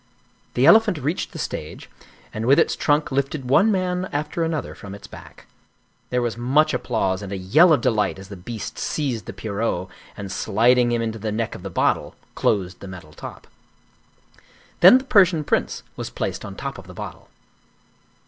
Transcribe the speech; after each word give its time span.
The 0.55 0.65
elephant 0.65 0.97
reached 0.97 1.31
the 1.31 1.37
stage, 1.37 1.87
and 2.33 2.47
with 2.47 2.57
its 2.57 2.75
trunk 2.75 3.11
lifted 3.11 3.47
one 3.51 3.71
man 3.71 4.09
after 4.11 4.43
another 4.43 4.73
from 4.73 4.95
its 4.95 5.05
back. 5.05 5.45
There 6.09 6.23
was 6.23 6.39
much 6.39 6.73
applause 6.73 7.21
and 7.21 7.31
a 7.31 7.37
yell 7.37 7.71
of 7.71 7.81
delight 7.81 8.17
as 8.17 8.27
the 8.29 8.35
beast 8.35 8.79
seized 8.79 9.27
the 9.27 9.31
Pierrot 9.33 9.89
and 10.17 10.31
sliding 10.31 10.91
him 10.91 11.03
into 11.03 11.19
the 11.19 11.31
neck 11.31 11.53
of 11.53 11.61
the 11.61 11.69
bottle, 11.69 12.15
closed 12.33 12.79
the 12.79 12.87
metal 12.87 13.13
top. 13.13 13.45
Then 14.79 14.97
the 14.97 15.03
Persian 15.03 15.43
prince 15.43 15.83
was 15.95 16.09
placed 16.09 16.43
on 16.43 16.55
top 16.55 16.79
of 16.79 16.87
the 16.87 16.95
bottle. 16.95 17.29